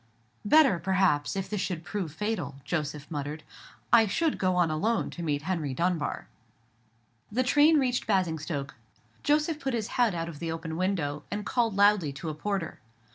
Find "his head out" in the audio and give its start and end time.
9.75-10.27